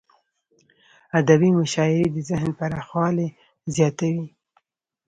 ادبي 1.19 1.49
مشاعريد 1.61 2.15
ذهن 2.29 2.49
پراخوالی 2.59 3.27
زیاتوي. 3.75 4.25